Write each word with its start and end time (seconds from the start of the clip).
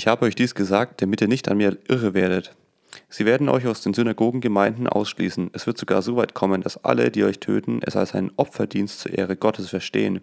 Ich 0.00 0.06
habe 0.06 0.24
euch 0.24 0.34
dies 0.34 0.54
gesagt, 0.54 1.02
damit 1.02 1.20
ihr 1.20 1.28
nicht 1.28 1.46
an 1.50 1.58
mir 1.58 1.76
irre 1.86 2.14
werdet. 2.14 2.56
Sie 3.10 3.26
werden 3.26 3.50
euch 3.50 3.66
aus 3.66 3.82
den 3.82 3.92
Synagogengemeinden 3.92 4.86
ausschließen. 4.86 5.50
Es 5.52 5.66
wird 5.66 5.76
sogar 5.76 6.00
so 6.00 6.16
weit 6.16 6.32
kommen, 6.32 6.62
dass 6.62 6.82
alle, 6.82 7.10
die 7.10 7.22
euch 7.22 7.38
töten, 7.38 7.80
es 7.84 7.96
als 7.96 8.14
einen 8.14 8.32
Opferdienst 8.36 9.00
zur 9.00 9.12
Ehre 9.12 9.36
Gottes 9.36 9.68
verstehen. 9.68 10.22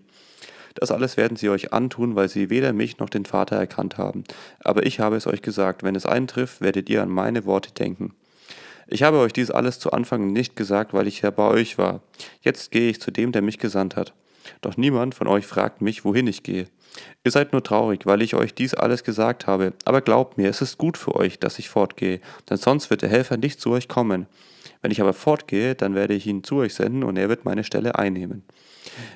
Das 0.74 0.90
alles 0.90 1.16
werden 1.16 1.38
sie 1.38 1.50
euch 1.50 1.74
antun, 1.74 2.16
weil 2.16 2.28
sie 2.28 2.50
weder 2.50 2.74
mich 2.74 2.98
noch 2.98 3.12
den 3.12 3.26
Vater 3.26 3.56
erkannt 3.56 4.00
haben. 4.00 4.24
Aber 4.62 4.84
ich 4.84 5.00
habe 5.00 5.16
es 5.16 5.28
euch 5.28 5.44
gesagt, 5.44 5.84
wenn 5.84 5.94
es 5.94 6.08
eintrifft, 6.08 6.60
werdet 6.60 6.90
ihr 6.90 7.04
an 7.04 7.10
meine 7.10 7.46
Worte 7.46 7.72
denken. 7.72 8.16
Ich 8.88 9.04
habe 9.04 9.20
euch 9.20 9.34
dies 9.34 9.52
alles 9.52 9.78
zu 9.78 9.92
Anfang 9.92 10.34
nicht 10.34 10.56
gesagt, 10.56 10.96
weil 10.96 11.06
ich 11.06 11.22
ja 11.22 11.30
bei 11.30 11.50
euch 11.50 11.78
war. 11.78 12.02
Jetzt 12.42 12.72
gehe 12.72 12.90
ich 12.90 13.00
zu 13.00 13.12
dem, 13.12 13.32
der 13.32 13.44
mich 13.44 13.60
gesandt 13.60 13.96
hat. 13.96 14.16
Doch 14.62 14.78
niemand 14.78 15.16
von 15.16 15.28
euch 15.28 15.46
fragt 15.46 15.82
mich, 15.82 16.06
wohin 16.06 16.28
ich 16.28 16.44
gehe. 16.44 16.68
Ihr 17.24 17.32
seid 17.32 17.54
nur 17.54 17.64
traurig, 17.64 18.06
weil 18.06 18.22
ich 18.22 18.36
euch 18.36 18.54
dies 18.54 18.74
alles 18.74 19.04
gesagt 19.04 19.48
habe. 19.48 19.74
Aber 19.86 20.02
glaubt 20.02 20.38
mir, 20.38 20.50
es 20.50 20.62
ist 20.62 20.78
gut 20.78 20.98
für 20.98 21.16
euch, 21.16 21.40
dass 21.40 21.60
ich 21.60 21.70
fortgehe, 21.70 22.22
denn 22.50 22.58
sonst 22.58 22.90
wird 22.90 23.02
der 23.02 23.10
Helfer 23.10 23.38
nicht 23.38 23.62
zu 23.62 23.72
euch 23.72 23.88
kommen. 23.88 24.28
Wenn 24.82 24.92
ich 24.92 25.02
aber 25.02 25.14
fortgehe, 25.14 25.76
dann 25.76 25.96
werde 25.96 26.14
ich 26.14 26.28
ihn 26.28 26.44
zu 26.44 26.58
euch 26.58 26.74
senden 26.74 27.04
und 27.04 27.18
er 27.18 27.30
wird 27.30 27.46
meine 27.46 27.64
Stelle 27.64 27.96
einnehmen. 27.96 28.44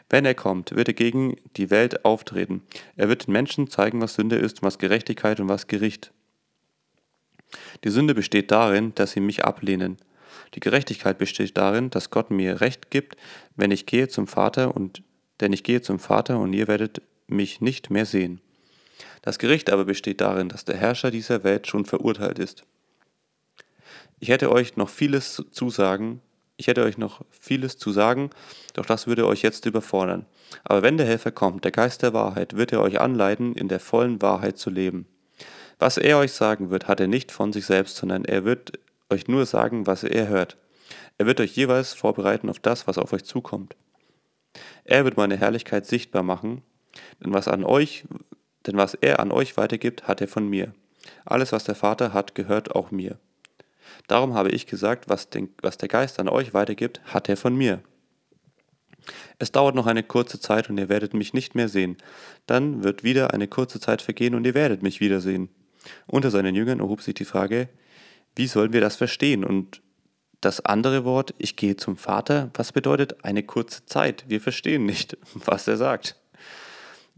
Wenn 0.09 0.25
er 0.25 0.35
kommt, 0.35 0.75
wird 0.75 0.87
er 0.87 0.93
gegen 0.93 1.37
die 1.57 1.69
Welt 1.69 2.03
auftreten. 2.05 2.63
Er 2.95 3.09
wird 3.09 3.27
den 3.27 3.33
Menschen 3.33 3.69
zeigen, 3.69 4.01
was 4.01 4.15
Sünde 4.15 4.35
ist, 4.35 4.63
was 4.63 4.79
Gerechtigkeit 4.79 5.39
und 5.39 5.49
was 5.49 5.67
Gericht. 5.67 6.11
Die 7.83 7.89
Sünde 7.89 8.15
besteht 8.15 8.51
darin, 8.51 8.93
dass 8.95 9.11
sie 9.11 9.19
mich 9.19 9.45
ablehnen. 9.45 9.97
Die 10.53 10.59
Gerechtigkeit 10.59 11.17
besteht 11.17 11.57
darin, 11.57 11.89
dass 11.89 12.09
Gott 12.09 12.31
mir 12.31 12.61
Recht 12.61 12.91
gibt, 12.91 13.15
wenn 13.55 13.71
ich 13.71 13.85
gehe 13.85 14.07
zum 14.07 14.27
Vater 14.27 14.75
und 14.75 15.03
denn 15.41 15.53
ich 15.53 15.63
gehe 15.63 15.81
zum 15.81 15.99
Vater 15.99 16.39
und 16.39 16.53
ihr 16.53 16.67
werdet 16.67 17.01
mich 17.27 17.61
nicht 17.61 17.89
mehr 17.89 18.05
sehen. 18.05 18.41
Das 19.21 19.39
Gericht 19.39 19.69
aber 19.69 19.85
besteht 19.85 20.21
darin, 20.21 20.49
dass 20.49 20.65
der 20.65 20.77
Herrscher 20.77 21.11
dieser 21.11 21.43
Welt 21.43 21.67
schon 21.67 21.85
verurteilt 21.85 22.39
ist. 22.39 22.63
Ich 24.19 24.29
hätte 24.29 24.51
euch 24.51 24.77
noch 24.77 24.89
vieles 24.89 25.43
zu 25.51 25.69
sagen, 25.69 26.21
ich 26.57 26.67
hätte 26.67 26.83
euch 26.83 26.99
noch 26.99 27.21
vieles 27.31 27.77
zu 27.77 27.91
sagen, 27.91 28.29
doch 28.73 28.85
das 28.85 29.07
würde 29.07 29.25
euch 29.25 29.41
jetzt 29.41 29.65
überfordern. 29.65 30.27
Aber 30.63 30.83
wenn 30.83 30.97
der 30.97 31.07
Helfer 31.07 31.31
kommt, 31.31 31.65
der 31.65 31.71
Geist 31.71 32.03
der 32.03 32.13
Wahrheit, 32.13 32.55
wird 32.55 32.71
er 32.71 32.81
euch 32.81 33.01
anleiten, 33.01 33.55
in 33.55 33.67
der 33.67 33.79
vollen 33.79 34.21
Wahrheit 34.21 34.59
zu 34.59 34.69
leben. 34.69 35.07
Was 35.79 35.97
er 35.97 36.19
euch 36.19 36.33
sagen 36.33 36.69
wird, 36.69 36.87
hat 36.87 36.99
er 36.99 37.07
nicht 37.07 37.31
von 37.31 37.51
sich 37.51 37.65
selbst, 37.65 37.97
sondern 37.97 38.25
er 38.25 38.45
wird 38.45 38.73
euch 39.09 39.27
nur 39.27 39.47
sagen, 39.47 39.87
was 39.87 40.03
er 40.03 40.27
hört. 40.27 40.57
Er 41.17 41.25
wird 41.25 41.39
euch 41.39 41.55
jeweils 41.55 41.93
vorbereiten 41.93 42.49
auf 42.49 42.59
das, 42.59 42.85
was 42.85 42.99
auf 42.99 43.13
euch 43.13 43.23
zukommt. 43.23 43.75
Er 44.83 45.05
wird 45.05 45.17
meine 45.17 45.37
Herrlichkeit 45.37 45.85
sichtbar 45.85 46.23
machen, 46.23 46.61
denn 47.23 47.33
was 47.33 47.47
an 47.47 47.63
euch, 47.63 48.05
denn 48.67 48.77
was 48.77 48.93
er 48.93 49.19
an 49.19 49.31
euch 49.31 49.57
weitergibt, 49.57 50.07
hat 50.07 50.21
er 50.21 50.27
von 50.27 50.47
mir. 50.47 50.73
Alles, 51.25 51.51
was 51.51 51.63
der 51.63 51.75
Vater 51.75 52.13
hat, 52.13 52.35
gehört 52.35 52.75
auch 52.75 52.91
mir. 52.91 53.17
Darum 54.07 54.33
habe 54.33 54.49
ich 54.49 54.67
gesagt, 54.67 55.09
was, 55.09 55.29
den, 55.29 55.49
was 55.61 55.77
der 55.77 55.89
Geist 55.89 56.19
an 56.19 56.29
euch 56.29 56.53
weitergibt, 56.53 57.01
hat 57.05 57.29
er 57.29 57.37
von 57.37 57.55
mir. 57.55 57.81
Es 59.39 59.51
dauert 59.51 59.75
noch 59.75 59.87
eine 59.87 60.03
kurze 60.03 60.39
Zeit 60.39 60.69
und 60.69 60.77
ihr 60.77 60.89
werdet 60.89 61.13
mich 61.13 61.33
nicht 61.33 61.55
mehr 61.55 61.67
sehen. 61.67 61.97
Dann 62.45 62.83
wird 62.83 63.03
wieder 63.03 63.33
eine 63.33 63.47
kurze 63.47 63.79
Zeit 63.79 64.01
vergehen 64.01 64.35
und 64.35 64.45
ihr 64.45 64.53
werdet 64.53 64.83
mich 64.83 64.99
wiedersehen. 64.99 65.49
Unter 66.07 66.29
seinen 66.29 66.55
Jüngern 66.55 66.79
erhob 66.79 67.01
sich 67.01 67.15
die 67.15 67.25
Frage, 67.25 67.69
wie 68.35 68.47
sollen 68.47 68.73
wir 68.73 68.81
das 68.81 68.95
verstehen? 68.95 69.43
Und 69.43 69.81
das 70.41 70.65
andere 70.65 71.05
Wort, 71.05 71.33
ich 71.37 71.55
gehe 71.55 71.77
zum 71.77 71.97
Vater, 71.97 72.49
was 72.55 72.71
bedeutet 72.71 73.23
eine 73.23 73.43
kurze 73.43 73.85
Zeit? 73.85 74.25
Wir 74.27 74.41
verstehen 74.41 74.85
nicht, 74.85 75.17
was 75.33 75.67
er 75.67 75.77
sagt. 75.77 76.17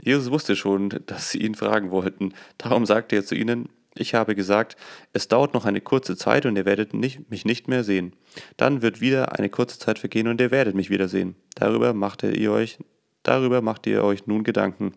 Jesus 0.02 0.31
wusste 0.31 0.55
schon, 0.55 0.89
dass 1.05 1.31
sie 1.31 1.39
ihn 1.39 1.55
fragen 1.55 1.91
wollten. 1.91 2.33
Darum 2.57 2.85
sagte 2.85 3.16
er 3.16 3.25
zu 3.25 3.35
ihnen, 3.35 3.69
ich 3.95 4.16
habe 4.16 4.35
gesagt, 4.35 4.75
es 5.13 5.27
dauert 5.27 5.53
noch 5.53 5.66
eine 5.66 5.79
kurze 5.79 6.17
Zeit 6.17 6.45
und 6.45 6.55
ihr 6.55 6.66
werdet 6.66 6.94
nicht, 6.94 7.29
mich 7.29 7.45
nicht 7.45 7.67
mehr 7.67 7.83
sehen. 7.83 8.16
Dann 8.57 8.81
wird 8.81 9.01
wieder 9.01 9.38
eine 9.38 9.49
kurze 9.49 9.78
Zeit 9.78 10.00
vergehen 10.00 10.28
und 10.28 10.41
ihr 10.41 10.50
werdet 10.51 10.75
mich 10.75 10.89
wiedersehen. 10.89 11.35
Darüber 11.56 11.94
macht 11.94 12.23
ihr 12.23 12.51
euch, 12.51 12.79
darüber 13.22 13.62
macht 13.62 13.85
ihr 13.85 14.03
euch 14.03 14.25
nun 14.25 14.44
Gedanken. 14.44 14.94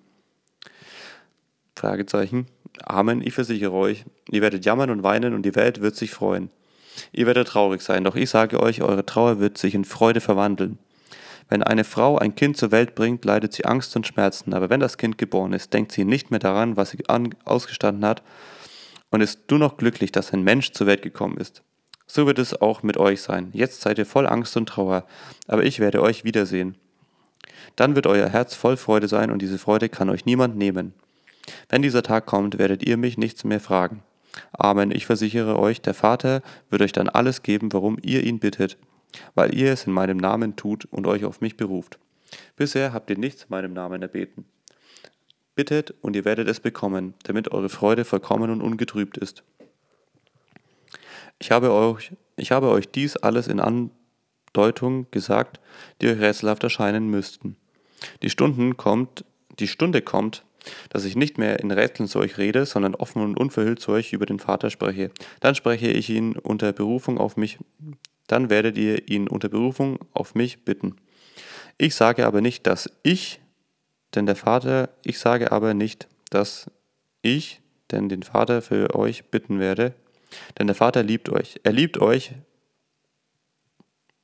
Fragezeichen. 1.76 2.46
Amen, 2.82 3.20
ich 3.20 3.34
versichere 3.34 3.72
euch, 3.72 4.04
ihr 4.30 4.40
werdet 4.40 4.64
jammern 4.64 4.90
und 4.90 5.02
weinen 5.02 5.34
und 5.34 5.42
die 5.42 5.54
Welt 5.54 5.82
wird 5.82 5.94
sich 5.94 6.10
freuen. 6.10 6.50
Ihr 7.12 7.26
werdet 7.26 7.48
traurig 7.48 7.82
sein, 7.82 8.04
doch 8.04 8.16
ich 8.16 8.30
sage 8.30 8.60
euch, 8.60 8.82
eure 8.82 9.06
Trauer 9.06 9.38
wird 9.38 9.58
sich 9.58 9.74
in 9.74 9.84
Freude 9.84 10.20
verwandeln. 10.20 10.78
Wenn 11.48 11.62
eine 11.62 11.84
Frau 11.84 12.18
ein 12.18 12.34
Kind 12.34 12.56
zur 12.56 12.72
Welt 12.72 12.94
bringt, 12.94 13.24
leidet 13.24 13.52
sie 13.52 13.64
Angst 13.64 13.94
und 13.94 14.06
Schmerzen, 14.06 14.52
aber 14.52 14.68
wenn 14.68 14.80
das 14.80 14.98
Kind 14.98 15.16
geboren 15.16 15.52
ist, 15.52 15.72
denkt 15.72 15.92
sie 15.92 16.04
nicht 16.04 16.30
mehr 16.30 16.40
daran, 16.40 16.76
was 16.76 16.90
sie 16.90 17.04
ausgestanden 17.44 18.04
hat, 18.04 18.22
und 19.10 19.20
ist 19.20 19.50
nur 19.50 19.60
noch 19.60 19.76
glücklich, 19.76 20.10
dass 20.10 20.32
ein 20.32 20.42
Mensch 20.42 20.72
zur 20.72 20.86
Welt 20.88 21.02
gekommen 21.02 21.36
ist. 21.36 21.62
So 22.06 22.26
wird 22.26 22.38
es 22.38 22.60
auch 22.60 22.82
mit 22.82 22.96
euch 22.96 23.22
sein. 23.22 23.50
Jetzt 23.52 23.80
seid 23.80 23.98
ihr 23.98 24.06
voll 24.06 24.26
Angst 24.26 24.56
und 24.56 24.68
Trauer, 24.68 25.04
aber 25.46 25.64
ich 25.64 25.80
werde 25.80 26.02
euch 26.02 26.24
wiedersehen. 26.24 26.76
Dann 27.76 27.94
wird 27.94 28.06
euer 28.06 28.28
Herz 28.28 28.54
voll 28.54 28.76
Freude 28.76 29.06
sein 29.08 29.30
und 29.30 29.40
diese 29.42 29.58
Freude 29.58 29.88
kann 29.88 30.10
euch 30.10 30.24
niemand 30.24 30.56
nehmen. 30.56 30.94
Wenn 31.68 31.82
dieser 31.82 32.02
Tag 32.02 32.26
kommt, 32.26 32.58
werdet 32.58 32.84
ihr 32.84 32.96
mich 32.96 33.18
nichts 33.18 33.44
mehr 33.44 33.60
fragen. 33.60 34.02
Amen, 34.52 34.90
ich 34.90 35.06
versichere 35.06 35.58
euch, 35.58 35.80
der 35.80 35.94
Vater 35.94 36.42
wird 36.70 36.82
euch 36.82 36.92
dann 36.92 37.08
alles 37.08 37.42
geben, 37.42 37.72
warum 37.72 37.98
ihr 38.02 38.24
ihn 38.24 38.38
bittet, 38.38 38.78
weil 39.34 39.54
ihr 39.54 39.72
es 39.72 39.86
in 39.86 39.92
meinem 39.92 40.16
Namen 40.16 40.56
tut 40.56 40.84
und 40.86 41.06
euch 41.06 41.24
auf 41.24 41.40
mich 41.40 41.56
beruft. 41.56 41.98
Bisher 42.56 42.92
habt 42.92 43.10
ihr 43.10 43.18
nichts 43.18 43.44
in 43.44 43.50
meinem 43.50 43.72
Namen 43.72 44.02
erbeten. 44.02 44.46
Bittet 45.54 45.94
und 46.02 46.16
ihr 46.16 46.24
werdet 46.24 46.48
es 46.48 46.60
bekommen, 46.60 47.14
damit 47.22 47.52
eure 47.52 47.68
Freude 47.68 48.04
vollkommen 48.04 48.50
und 48.50 48.60
ungetrübt 48.60 49.16
ist. 49.16 49.42
Ich 51.38 51.50
habe 51.50 51.72
euch, 51.72 52.12
ich 52.36 52.50
habe 52.50 52.68
euch 52.70 52.88
dies 52.88 53.16
alles 53.16 53.48
in 53.48 53.60
Andeutung 53.60 55.10
gesagt, 55.10 55.60
die 56.00 56.08
euch 56.08 56.18
rätselhaft 56.18 56.62
erscheinen 56.62 57.08
müssten. 57.10 57.56
Die 58.22 58.30
Stunden 58.30 58.76
kommt, 58.76 59.24
die 59.58 59.68
Stunde 59.68 60.02
kommt, 60.02 60.44
dass 60.90 61.04
ich 61.04 61.16
nicht 61.16 61.38
mehr 61.38 61.60
in 61.60 61.70
Rätseln 61.70 62.08
zu 62.08 62.18
euch 62.18 62.38
rede, 62.38 62.66
sondern 62.66 62.94
offen 62.94 63.22
und 63.22 63.38
unverhüllt 63.38 63.80
zu 63.80 63.92
euch 63.92 64.12
über 64.12 64.26
den 64.26 64.38
Vater 64.38 64.70
spreche. 64.70 65.10
Dann 65.40 65.54
spreche 65.54 65.88
ich 65.88 66.10
ihn 66.10 66.36
unter 66.36 66.72
Berufung 66.72 67.18
auf 67.18 67.36
mich, 67.36 67.58
dann 68.26 68.50
werdet 68.50 68.76
ihr 68.76 69.08
ihn 69.08 69.28
unter 69.28 69.48
Berufung 69.48 69.98
auf 70.12 70.34
mich 70.34 70.64
bitten. 70.64 70.96
Ich 71.78 71.94
sage 71.94 72.26
aber 72.26 72.40
nicht, 72.40 72.66
dass 72.66 72.90
ich 73.02 73.40
denn 74.14 74.26
der 74.26 74.36
Vater, 74.36 74.90
ich 75.04 75.18
sage 75.18 75.52
aber 75.52 75.74
nicht, 75.74 76.08
dass 76.30 76.70
ich 77.22 77.60
denn 77.90 78.08
den 78.08 78.22
Vater 78.22 78.62
für 78.62 78.94
euch 78.94 79.30
bitten 79.30 79.60
werde, 79.60 79.94
denn 80.58 80.66
der 80.66 80.76
Vater 80.76 81.02
liebt 81.02 81.28
euch. 81.28 81.60
Er 81.62 81.72
liebt 81.72 81.98
euch. 81.98 82.32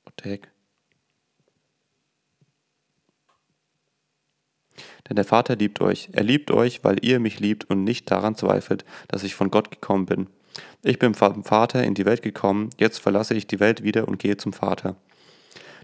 What 0.05 0.15
the 0.23 0.31
heck? 0.31 0.52
Denn 5.13 5.17
der 5.17 5.25
Vater 5.27 5.57
liebt 5.57 5.83
euch. 5.83 6.09
Er 6.13 6.23
liebt 6.23 6.51
euch, 6.51 6.85
weil 6.85 7.05
ihr 7.05 7.21
mich 7.21 7.39
liebt 7.39 7.69
und 7.69 7.85
nicht 7.85 8.11
daran 8.11 8.35
zweifelt, 8.35 8.87
dass 9.09 9.25
ich 9.25 9.35
von 9.35 9.51
Gott 9.51 9.71
gekommen 9.71 10.07
bin. 10.07 10.27
Ich 10.83 10.99
bin 10.99 11.13
vom 11.13 11.45
Vater 11.45 11.85
in 11.85 11.93
die 11.93 12.07
Welt 12.07 12.23
gekommen, 12.23 12.71
jetzt 12.79 12.97
verlasse 12.97 13.35
ich 13.35 13.47
die 13.47 13.61
Welt 13.61 13.83
wieder 13.83 14.09
und 14.09 14.19
gehe 14.19 14.39
zum 14.39 14.55
Vater. 14.55 14.97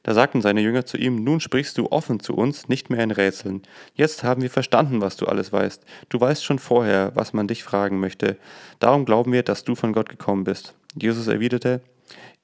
Da 0.02 0.14
sagten 0.14 0.40
seine 0.40 0.62
Jünger 0.62 0.86
zu 0.86 0.96
ihm, 0.96 1.22
nun 1.24 1.40
sprichst 1.40 1.76
du 1.76 1.92
offen 1.92 2.20
zu 2.20 2.36
uns, 2.36 2.70
nicht 2.70 2.88
mehr 2.88 3.04
in 3.04 3.10
Rätseln. 3.10 3.64
Jetzt 3.92 4.24
haben 4.24 4.40
wir 4.40 4.48
verstanden, 4.48 5.02
was 5.02 5.18
du 5.18 5.26
alles 5.26 5.52
weißt. 5.52 5.84
Du 6.08 6.18
weißt 6.18 6.42
schon 6.42 6.58
vorher, 6.58 7.12
was 7.14 7.34
man 7.34 7.48
dich 7.48 7.62
fragen 7.62 8.00
möchte. 8.00 8.38
Darum 8.78 9.04
glauben 9.04 9.32
wir, 9.32 9.42
dass 9.42 9.62
du 9.62 9.74
von 9.74 9.92
Gott 9.92 10.08
gekommen 10.08 10.44
bist. 10.44 10.74
Jesus 10.98 11.26
erwiderte, 11.26 11.82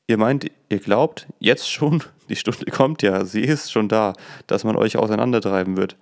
ihr 0.06 0.18
meint, 0.18 0.50
ihr 0.68 0.80
glaubt, 0.80 1.28
jetzt 1.38 1.70
schon? 1.70 2.04
Die 2.28 2.36
Stunde 2.36 2.66
kommt 2.70 3.00
ja, 3.00 3.24
sie 3.24 3.40
ist 3.40 3.72
schon 3.72 3.88
da, 3.88 4.12
dass 4.46 4.64
man 4.64 4.76
euch 4.76 4.98
auseinandertreiben 4.98 5.78
wird. 5.78 5.96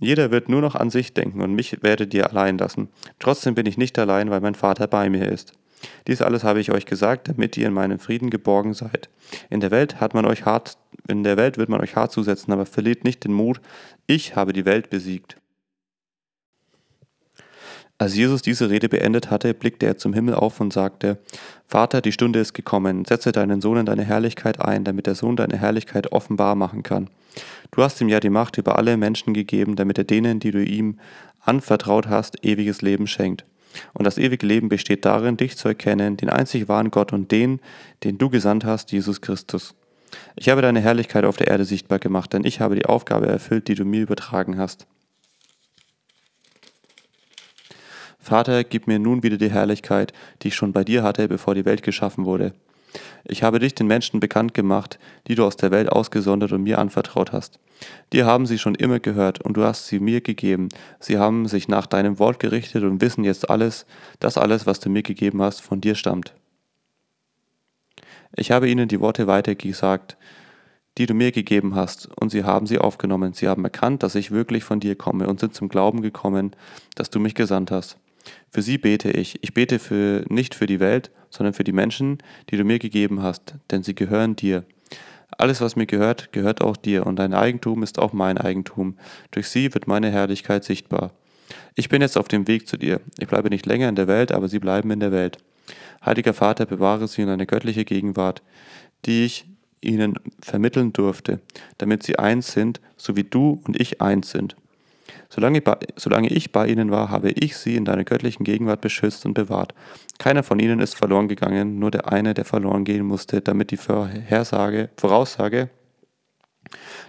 Jeder 0.00 0.30
wird 0.30 0.48
nur 0.48 0.60
noch 0.60 0.74
an 0.74 0.90
sich 0.90 1.14
denken 1.14 1.40
und 1.40 1.54
mich 1.54 1.82
werdet 1.82 2.12
ihr 2.12 2.28
allein 2.28 2.58
lassen. 2.58 2.88
Trotzdem 3.18 3.54
bin 3.54 3.66
ich 3.66 3.78
nicht 3.78 3.98
allein, 3.98 4.30
weil 4.30 4.40
mein 4.40 4.54
Vater 4.54 4.86
bei 4.86 5.08
mir 5.08 5.30
ist. 5.30 5.52
Dies 6.06 6.22
alles 6.22 6.44
habe 6.44 6.60
ich 6.60 6.70
euch 6.70 6.86
gesagt, 6.86 7.28
damit 7.28 7.56
ihr 7.56 7.66
in 7.66 7.72
meinem 7.72 7.98
Frieden 7.98 8.30
geborgen 8.30 8.74
seid. 8.74 9.08
In 9.50 9.60
der 9.60 9.70
Welt 9.70 10.00
hat 10.00 10.14
man 10.14 10.26
euch 10.26 10.44
hart, 10.44 10.78
in 11.08 11.22
der 11.22 11.36
Welt 11.36 11.58
wird 11.58 11.68
man 11.68 11.80
euch 11.80 11.96
hart 11.96 12.12
zusetzen, 12.12 12.52
aber 12.52 12.66
verliert 12.66 13.04
nicht 13.04 13.24
den 13.24 13.32
Mut. 13.32 13.60
Ich 14.06 14.36
habe 14.36 14.52
die 14.52 14.64
Welt 14.64 14.90
besiegt. 14.90 15.36
Als 17.98 18.14
Jesus 18.14 18.42
diese 18.42 18.68
Rede 18.68 18.90
beendet 18.90 19.30
hatte, 19.30 19.54
blickte 19.54 19.86
er 19.86 19.96
zum 19.96 20.12
Himmel 20.12 20.34
auf 20.34 20.60
und 20.60 20.72
sagte, 20.72 21.18
Vater, 21.66 22.02
die 22.02 22.12
Stunde 22.12 22.40
ist 22.40 22.52
gekommen, 22.52 23.06
setze 23.06 23.32
deinen 23.32 23.62
Sohn 23.62 23.78
in 23.78 23.86
deine 23.86 24.04
Herrlichkeit 24.04 24.60
ein, 24.60 24.84
damit 24.84 25.06
der 25.06 25.14
Sohn 25.14 25.36
deine 25.36 25.56
Herrlichkeit 25.56 26.12
offenbar 26.12 26.56
machen 26.56 26.82
kann. 26.82 27.08
Du 27.70 27.82
hast 27.82 28.00
ihm 28.00 28.08
ja 28.08 28.20
die 28.20 28.30
Macht 28.30 28.58
über 28.58 28.76
alle 28.76 28.98
Menschen 28.98 29.32
gegeben, 29.32 29.76
damit 29.76 29.96
er 29.96 30.04
denen, 30.04 30.40
die 30.40 30.50
du 30.50 30.62
ihm 30.62 30.98
anvertraut 31.40 32.08
hast, 32.08 32.44
ewiges 32.44 32.82
Leben 32.82 33.06
schenkt. 33.06 33.44
Und 33.94 34.04
das 34.04 34.18
ewige 34.18 34.46
Leben 34.46 34.68
besteht 34.68 35.04
darin, 35.04 35.36
dich 35.36 35.56
zu 35.56 35.68
erkennen, 35.68 36.16
den 36.16 36.28
einzig 36.30 36.68
wahren 36.68 36.90
Gott 36.90 37.12
und 37.12 37.30
den, 37.30 37.60
den 38.04 38.18
du 38.18 38.28
gesandt 38.28 38.64
hast, 38.64 38.92
Jesus 38.92 39.20
Christus. 39.22 39.74
Ich 40.34 40.48
habe 40.48 40.62
deine 40.62 40.80
Herrlichkeit 40.80 41.24
auf 41.24 41.36
der 41.36 41.48
Erde 41.48 41.64
sichtbar 41.64 41.98
gemacht, 41.98 42.32
denn 42.32 42.44
ich 42.44 42.60
habe 42.60 42.74
die 42.74 42.86
Aufgabe 42.86 43.26
erfüllt, 43.26 43.68
die 43.68 43.74
du 43.74 43.84
mir 43.84 44.02
übertragen 44.02 44.58
hast. 44.58 44.86
Vater, 48.26 48.64
gib 48.64 48.88
mir 48.88 48.98
nun 48.98 49.22
wieder 49.22 49.36
die 49.36 49.52
Herrlichkeit, 49.52 50.12
die 50.42 50.48
ich 50.48 50.56
schon 50.56 50.72
bei 50.72 50.82
dir 50.82 51.04
hatte, 51.04 51.28
bevor 51.28 51.54
die 51.54 51.64
Welt 51.64 51.84
geschaffen 51.84 52.24
wurde. 52.24 52.54
Ich 53.22 53.44
habe 53.44 53.60
dich 53.60 53.76
den 53.76 53.86
Menschen 53.86 54.18
bekannt 54.18 54.52
gemacht, 54.52 54.98
die 55.28 55.36
du 55.36 55.44
aus 55.44 55.54
der 55.56 55.70
Welt 55.70 55.88
ausgesondert 55.92 56.50
und 56.50 56.64
mir 56.64 56.80
anvertraut 56.80 57.30
hast. 57.30 57.60
Dir 58.12 58.26
haben 58.26 58.44
sie 58.46 58.58
schon 58.58 58.74
immer 58.74 58.98
gehört, 58.98 59.40
und 59.42 59.56
du 59.56 59.62
hast 59.62 59.86
sie 59.86 60.00
mir 60.00 60.22
gegeben. 60.22 60.70
Sie 60.98 61.18
haben 61.18 61.46
sich 61.46 61.68
nach 61.68 61.86
deinem 61.86 62.18
Wort 62.18 62.40
gerichtet 62.40 62.82
und 62.82 63.00
wissen 63.00 63.22
jetzt 63.22 63.48
alles, 63.48 63.86
dass 64.18 64.38
alles, 64.38 64.66
was 64.66 64.80
du 64.80 64.90
mir 64.90 65.04
gegeben 65.04 65.40
hast, 65.40 65.60
von 65.60 65.80
dir 65.80 65.94
stammt. 65.94 66.34
Ich 68.34 68.50
habe 68.50 68.68
ihnen 68.68 68.88
die 68.88 68.98
Worte 68.98 69.28
weitergesagt, 69.28 70.16
die 70.98 71.06
du 71.06 71.14
mir 71.14 71.30
gegeben 71.30 71.76
hast, 71.76 72.08
und 72.20 72.30
sie 72.30 72.42
haben 72.42 72.66
sie 72.66 72.78
aufgenommen. 72.78 73.34
Sie 73.34 73.46
haben 73.46 73.62
erkannt, 73.62 74.02
dass 74.02 74.16
ich 74.16 74.32
wirklich 74.32 74.64
von 74.64 74.80
dir 74.80 74.96
komme 74.96 75.28
und 75.28 75.38
sind 75.38 75.54
zum 75.54 75.68
Glauben 75.68 76.02
gekommen, 76.02 76.56
dass 76.96 77.08
du 77.08 77.20
mich 77.20 77.36
gesandt 77.36 77.70
hast. 77.70 77.98
Für 78.50 78.62
sie 78.62 78.78
bete 78.78 79.10
ich. 79.10 79.38
Ich 79.42 79.54
bete 79.54 79.78
für, 79.78 80.24
nicht 80.28 80.54
für 80.54 80.66
die 80.66 80.80
Welt, 80.80 81.10
sondern 81.30 81.54
für 81.54 81.64
die 81.64 81.72
Menschen, 81.72 82.18
die 82.50 82.56
du 82.56 82.64
mir 82.64 82.78
gegeben 82.78 83.22
hast, 83.22 83.54
denn 83.70 83.82
sie 83.82 83.94
gehören 83.94 84.36
dir. 84.36 84.64
Alles, 85.38 85.60
was 85.60 85.76
mir 85.76 85.86
gehört, 85.86 86.32
gehört 86.32 86.62
auch 86.62 86.76
dir, 86.76 87.06
und 87.06 87.16
dein 87.16 87.34
Eigentum 87.34 87.82
ist 87.82 87.98
auch 87.98 88.12
mein 88.12 88.38
Eigentum. 88.38 88.96
Durch 89.32 89.48
sie 89.48 89.74
wird 89.74 89.86
meine 89.86 90.10
Herrlichkeit 90.10 90.64
sichtbar. 90.64 91.12
Ich 91.74 91.88
bin 91.88 92.00
jetzt 92.00 92.16
auf 92.16 92.28
dem 92.28 92.48
Weg 92.48 92.66
zu 92.68 92.76
dir. 92.76 93.00
Ich 93.18 93.28
bleibe 93.28 93.50
nicht 93.50 93.66
länger 93.66 93.88
in 93.88 93.96
der 93.96 94.08
Welt, 94.08 94.32
aber 94.32 94.48
sie 94.48 94.58
bleiben 94.58 94.90
in 94.90 95.00
der 95.00 95.12
Welt. 95.12 95.38
Heiliger 96.04 96.32
Vater, 96.32 96.66
bewahre 96.66 97.08
sie 97.08 97.22
in 97.22 97.28
eine 97.28 97.46
göttliche 97.46 97.84
Gegenwart, 97.84 98.42
die 99.04 99.24
ich 99.24 99.46
ihnen 99.80 100.14
vermitteln 100.40 100.92
durfte, 100.92 101.40
damit 101.78 102.02
sie 102.02 102.18
eins 102.18 102.52
sind, 102.52 102.80
so 102.96 103.16
wie 103.16 103.24
du 103.24 103.60
und 103.66 103.80
ich 103.80 104.00
eins 104.00 104.30
sind. 104.30 104.56
Solange, 105.28 105.62
solange 105.96 106.28
ich 106.28 106.52
bei 106.52 106.66
ihnen 106.66 106.90
war, 106.90 107.10
habe 107.10 107.30
ich 107.30 107.56
sie 107.56 107.76
in 107.76 107.84
deiner 107.84 108.04
göttlichen 108.04 108.44
Gegenwart 108.44 108.80
beschützt 108.80 109.26
und 109.26 109.34
bewahrt. 109.34 109.74
Keiner 110.18 110.42
von 110.42 110.58
ihnen 110.58 110.80
ist 110.80 110.96
verloren 110.96 111.28
gegangen, 111.28 111.78
nur 111.78 111.90
der 111.90 112.12
eine, 112.12 112.34
der 112.34 112.44
verloren 112.44 112.84
gehen 112.84 113.04
musste, 113.04 113.40
damit 113.40 113.70
die 113.70 113.76
Vorhersage, 113.76 114.90
Voraussage 114.96 115.70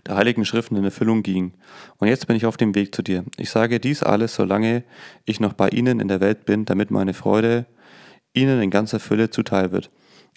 der 0.06 0.16
heiligen 0.16 0.46
Schriften 0.46 0.76
in 0.76 0.84
Erfüllung 0.84 1.24
ging. 1.24 1.54
Und 1.98 2.08
jetzt 2.08 2.28
bin 2.28 2.36
ich 2.36 2.46
auf 2.46 2.58
dem 2.58 2.76
Weg 2.76 2.94
zu 2.94 3.02
dir. 3.02 3.24
Ich 3.38 3.50
sage 3.50 3.80
dies 3.80 4.04
alles, 4.04 4.36
solange 4.36 4.84
ich 5.26 5.40
noch 5.40 5.54
bei 5.54 5.70
ihnen 5.70 6.00
in 6.00 6.08
der 6.08 6.22
Welt 6.22 6.46
bin, 6.46 6.66
damit 6.66 6.92
meine 6.92 7.14
Freude 7.14 7.66
ihnen 8.34 8.62
in 8.62 8.70
ganzer 8.70 9.00
Fülle 9.00 9.30
zuteil 9.30 9.72
wird. 9.72 9.90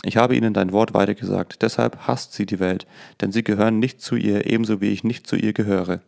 Ich 0.05 0.17
habe 0.17 0.35
ihnen 0.35 0.55
dein 0.55 0.73
Wort 0.73 0.94
weitergesagt, 0.94 1.61
deshalb 1.61 2.06
hasst 2.06 2.33
sie 2.33 2.47
die 2.47 2.59
Welt, 2.59 2.87
denn 3.21 3.33
sie 3.33 3.44
gehören 3.44 3.79
nicht 3.79 4.00
zu 4.00 4.17
ihr, 4.17 4.47
ebenso 4.47 4.81
wie 4.81 4.88
ich 4.88 5.05
nicht 5.05 5.26
zu 5.26 5.37
ihr 5.37 5.53
gehöre. 5.53 6.00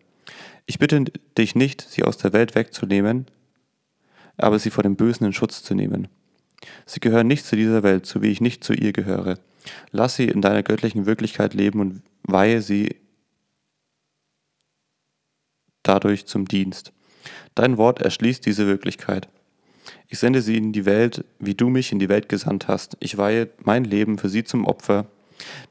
Ich 0.67 0.79
bitte 0.79 1.05
dich 1.37 1.55
nicht, 1.55 1.83
sie 1.83 2.05
aus 2.05 2.19
der 2.19 2.33
Welt 2.33 2.55
wegzunehmen, 2.55 3.27
aber 4.37 4.59
sie 4.59 4.71
vor 4.71 4.83
dem 4.83 4.97
Bösen 4.97 5.27
in 5.27 5.33
Schutz 5.33 5.63
zu 5.63 5.75
nehmen. 5.75 6.09
Sie 6.87 7.01
gehören 7.01 7.27
nicht 7.27 7.45
zu 7.45 7.57
dieser 7.57 7.83
Welt, 7.83 8.07
so 8.07 8.23
wie 8.23 8.31
ich 8.31 8.41
nicht 8.41 8.63
zu 8.63 8.73
ihr 8.73 8.93
gehöre. 8.93 9.39
Lass 9.91 10.17
sie 10.17 10.29
in 10.29 10.43
deiner 10.43 10.63
göttlichen 10.63 11.07
Wirklichkeit 11.07 11.55
leben 11.55 11.81
und 11.81 12.03
weihe 12.23 12.63
sie 12.63 12.97
dadurch 15.83 16.27
zum 16.27 16.47
Dienst. 16.47 16.93
Dein 17.55 17.77
Wort 17.77 18.01
erschließt 18.01 18.45
diese 18.47 18.67
Wirklichkeit. 18.67 19.29
Ich 20.09 20.19
sende 20.19 20.43
sie 20.43 20.57
in 20.57 20.73
die 20.73 20.85
Welt, 20.85 21.25
wie 21.39 21.55
du 21.55 21.69
mich 21.69 21.93
in 21.93 21.99
die 21.99 22.09
Welt 22.09 22.29
gesandt 22.29 22.69
hast. 22.69 22.97
Ich 23.01 23.17
weihe 23.17 23.51
mein 23.65 23.85
Leben 23.85 24.19
für 24.19 24.29
sie 24.29 24.45
zum 24.45 24.65
Opfer, 24.65 25.07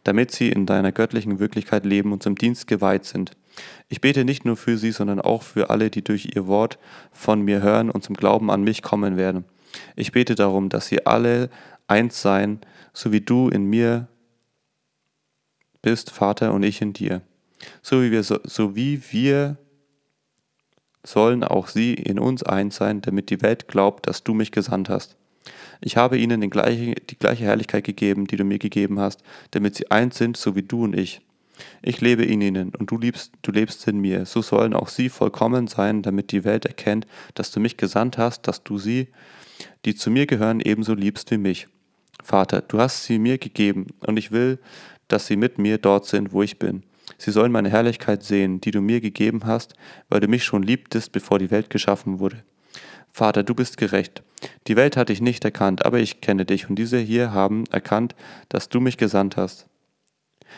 damit 0.04 0.32
sie 0.32 0.50
in 0.50 0.66
deiner 0.66 0.92
göttlichen 0.92 1.40
Wirklichkeit 1.40 1.86
leben 1.86 2.12
und 2.12 2.24
zum 2.24 2.36
Dienst 2.36 2.68
geweiht 2.68 3.06
sind. 3.06 3.32
Ich 3.90 4.02
bete 4.02 4.24
nicht 4.24 4.46
nur 4.46 4.58
für 4.58 4.78
sie, 4.78 4.92
sondern 4.92 5.20
auch 5.20 5.44
für 5.44 5.70
alle, 5.70 5.90
die 5.90 6.04
durch 6.04 6.30
ihr 6.36 6.48
Wort 6.48 6.80
von 7.12 7.42
mir 7.42 7.62
hören 7.62 7.90
und 7.90 8.04
zum 8.04 8.16
Glauben 8.16 8.50
an 8.50 8.64
mich 8.64 8.82
kommen 8.82 9.18
werden. 9.18 9.46
Ich 9.96 10.12
bete 10.12 10.36
darum, 10.36 10.70
dass 10.70 10.88
sie 10.88 11.06
alle 11.06 11.50
eins 11.88 12.22
seien, 12.22 12.62
so 12.94 13.12
wie 13.12 13.22
du 13.22 13.50
in 13.50 13.66
mir 13.66 14.08
bist, 15.82 16.12
Vater, 16.12 16.54
und 16.54 16.64
ich 16.64 16.82
in 16.82 16.94
dir. 16.94 17.22
So 17.82 18.02
wie 18.02 18.12
wir, 18.12 18.24
so, 18.24 18.76
wie 18.76 19.02
wir 19.12 19.58
sollen 21.04 21.44
auch 21.44 21.68
sie 21.68 21.94
in 21.94 22.20
uns 22.20 22.44
eins 22.44 22.76
sein, 22.76 23.02
damit 23.02 23.30
die 23.30 23.42
Welt 23.42 23.68
glaubt, 23.68 24.08
dass 24.08 24.24
du 24.24 24.34
mich 24.34 24.52
gesandt 24.52 24.90
hast. 24.90 25.18
Ich 25.82 25.98
habe 25.98 26.18
ihnen 26.18 26.48
gleiche, 26.50 26.94
die 26.94 27.18
gleiche 27.18 27.46
Herrlichkeit 27.46 27.84
gegeben, 27.84 28.28
die 28.28 28.36
du 28.36 28.44
mir 28.44 28.60
gegeben 28.60 29.00
hast, 29.00 29.24
damit 29.52 29.76
sie 29.76 29.90
eins 29.90 30.18
sind, 30.18 30.38
so 30.38 30.56
wie 30.56 30.62
du 30.62 30.84
und 30.84 30.96
ich. 30.96 31.22
Ich 31.82 32.02
lebe 32.02 32.24
in 32.24 32.42
ihnen 32.42 32.74
und 32.76 32.92
du, 32.92 32.98
liebst, 32.98 33.34
du 33.42 33.52
lebst 33.52 33.88
in 33.88 34.00
mir. 34.00 34.26
So 34.26 34.42
sollen 34.42 34.74
auch 34.74 34.88
sie 34.88 35.10
vollkommen 35.10 35.68
sein, 35.68 36.02
damit 36.02 36.32
die 36.32 36.44
Welt 36.44 36.66
erkennt, 36.66 37.08
dass 37.34 37.52
du 37.52 37.60
mich 37.60 37.78
gesandt 37.78 38.18
hast, 38.18 38.48
dass 38.48 38.64
du 38.64 38.78
sie, 38.78 39.08
die 39.86 39.96
zu 39.96 40.10
mir 40.10 40.26
gehören, 40.26 40.60
ebenso 40.60 40.94
liebst 40.94 41.32
wie 41.32 41.38
mich. 41.38 41.68
Vater, 42.24 42.62
du 42.62 42.80
hast 42.80 43.04
sie 43.04 43.20
mir 43.20 43.38
gegeben 43.38 43.88
und 44.06 44.18
ich 44.18 44.32
will, 44.32 44.60
dass 45.08 45.28
sie 45.28 45.36
mit 45.36 45.58
mir 45.58 45.78
dort 45.78 46.06
sind, 46.06 46.34
wo 46.34 46.44
ich 46.44 46.60
bin. 46.60 46.84
Sie 47.18 47.32
sollen 47.32 47.52
meine 47.52 47.70
Herrlichkeit 47.70 48.24
sehen, 48.24 48.62
die 48.62 48.72
du 48.72 48.82
mir 48.82 49.02
gegeben 49.02 49.42
hast, 49.46 49.74
weil 50.10 50.20
du 50.20 50.28
mich 50.28 50.44
schon 50.44 50.64
liebtest, 50.64 51.12
bevor 51.12 51.40
die 51.40 51.52
Welt 51.52 51.70
geschaffen 51.70 52.20
wurde. 52.20 52.44
Vater, 53.12 53.44
du 53.44 53.54
bist 53.54 53.78
gerecht. 53.78 54.24
Die 54.68 54.76
Welt 54.76 54.96
hat 54.96 55.10
dich 55.10 55.22
nicht 55.22 55.44
erkannt, 55.44 55.86
aber 55.86 56.00
ich 56.00 56.22
kenne 56.22 56.46
dich, 56.46 56.70
und 56.70 56.78
diese 56.78 56.98
hier 56.98 57.34
haben 57.34 57.66
erkannt, 57.70 58.16
dass 58.50 58.70
du 58.70 58.80
mich 58.80 58.98
gesandt 58.98 59.38
hast. 59.38 59.68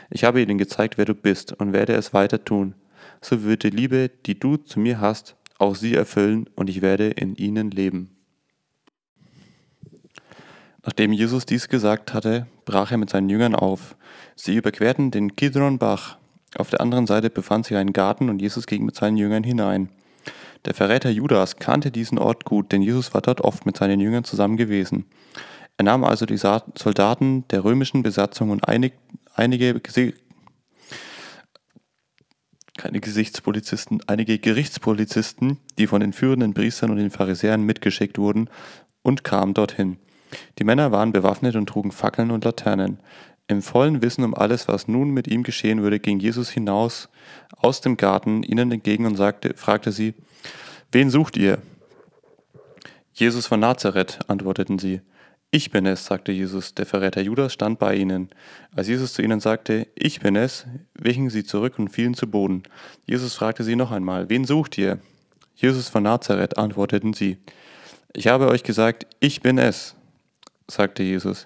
Ich 0.10 0.24
habe 0.24 0.42
ihnen 0.42 0.58
gezeigt, 0.58 0.98
wer 0.98 1.06
du 1.06 1.16
bist, 1.16 1.54
und 1.54 1.74
werde 1.74 1.94
es 1.94 2.14
weiter 2.14 2.44
tun. 2.44 2.76
So 3.22 3.44
wird 3.44 3.64
die 3.64 3.70
Liebe, 3.70 4.10
die 4.26 4.40
du 4.40 4.58
zu 4.58 4.80
mir 4.80 5.00
hast, 5.00 5.36
auch 5.58 5.76
sie 5.76 5.96
erfüllen, 5.96 6.50
und 6.56 6.70
ich 6.70 6.82
werde 6.82 7.08
in 7.10 7.36
ihnen 7.36 7.72
leben. 7.72 8.10
Nachdem 10.86 11.14
Jesus 11.14 11.46
dies 11.46 11.70
gesagt 11.70 12.14
hatte, 12.14 12.48
brach 12.66 12.92
er 12.92 12.98
mit 12.98 13.10
seinen 13.10 13.30
Jüngern 13.30 13.56
auf. 13.56 13.96
Sie 14.36 14.56
überquerten 14.56 15.12
den 15.12 15.36
Kidronbach. 15.36 16.18
Auf 16.58 16.70
der 16.70 16.82
anderen 16.82 17.08
Seite 17.08 17.30
befand 17.30 17.66
sich 17.66 17.78
ein 17.78 17.94
Garten 17.94 18.30
und 18.30 18.42
Jesus 18.42 18.68
ging 18.68 18.84
mit 18.84 18.96
seinen 18.96 19.18
Jüngern 19.18 19.44
hinein. 19.44 19.90
Der 20.66 20.74
Verräter 20.74 21.10
Judas 21.10 21.58
kannte 21.58 21.92
diesen 21.92 22.18
Ort 22.18 22.46
gut, 22.46 22.72
denn 22.72 22.82
Jesus 22.82 23.14
war 23.14 23.22
dort 23.22 23.42
oft 23.42 23.66
mit 23.66 23.78
seinen 23.78 24.00
Jüngern 24.00 24.24
zusammen 24.24 24.58
gewesen. 24.58 25.06
Er 25.78 25.86
nahm 25.86 26.04
also 26.04 26.26
die 26.26 26.38
Soldaten 26.38 27.48
der 27.50 27.64
römischen 27.64 28.04
Besatzung 28.04 28.52
und 28.52 28.68
einig, 28.68 28.94
einige 29.34 29.82
keine 32.78 33.00
Gesichtspolizisten, 33.00 34.02
einige 34.08 34.40
Gerichtspolizisten, 34.40 35.58
die 35.78 35.88
von 35.88 36.02
den 36.02 36.12
führenden 36.12 36.54
Priestern 36.54 36.90
und 36.90 36.98
den 36.98 37.12
Pharisäern 37.12 37.62
mitgeschickt 37.64 38.18
wurden, 38.18 38.50
und 39.04 39.24
kam 39.24 39.54
dorthin. 39.54 39.98
Die 40.58 40.64
Männer 40.64 40.92
waren 40.92 41.12
bewaffnet 41.12 41.56
und 41.56 41.68
trugen 41.68 41.92
Fackeln 41.92 42.32
und 42.32 42.46
Laternen. 42.46 43.00
Im 43.48 43.62
vollen 43.62 44.02
Wissen 44.02 44.24
um 44.24 44.34
alles, 44.34 44.68
was 44.68 44.88
nun 44.88 45.12
mit 45.12 45.28
ihm 45.28 45.44
geschehen 45.44 45.82
würde, 45.82 46.00
ging 46.00 46.20
Jesus 46.20 46.50
hinaus 46.50 47.10
aus 47.58 47.82
dem 47.82 47.98
Garten 47.98 48.42
ihnen 48.44 48.72
entgegen 48.72 49.06
und 49.06 49.18
sagte, 49.18 49.54
fragte 49.56 49.92
sie, 49.92 50.14
Wen 50.92 51.10
sucht 51.10 51.38
ihr? 51.38 51.60
Jesus 53.14 53.46
von 53.46 53.60
Nazareth, 53.60 54.20
antworteten 54.28 54.80
sie. 54.80 55.02
Ich 55.56 55.70
bin 55.70 55.86
es, 55.86 56.06
sagte 56.06 56.32
Jesus. 56.32 56.74
Der 56.74 56.88
Verräter 56.88 57.22
Judas 57.22 57.54
stand 57.54 57.78
bei 57.78 57.94
ihnen. 57.96 58.30
Als 58.76 58.88
Jesus 58.88 59.14
zu 59.14 59.22
ihnen 59.22 59.40
sagte, 59.40 59.86
Ich 59.94 60.20
bin 60.20 60.36
es, 60.36 60.66
wichen 60.96 61.30
sie 61.30 61.44
zurück 61.44 61.78
und 61.78 61.90
fielen 61.90 62.16
zu 62.16 62.26
Boden. 62.26 62.64
Jesus 63.06 63.36
fragte 63.36 63.64
sie 63.64 63.76
noch 63.76 63.92
einmal, 63.92 64.30
Wen 64.30 64.46
sucht 64.46 64.80
ihr? 64.80 64.98
Jesus 65.54 65.90
von 65.90 66.02
Nazareth, 66.02 66.58
antworteten 66.58 67.14
sie. 67.14 67.38
Ich 68.14 68.26
habe 68.26 68.48
euch 68.48 68.64
gesagt, 68.64 69.06
ich 69.20 69.42
bin 69.42 69.60
es, 69.60 69.94
sagte 70.68 71.04
Jesus. 71.04 71.46